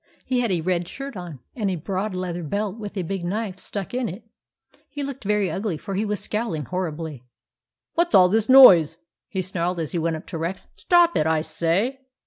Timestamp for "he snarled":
9.29-9.79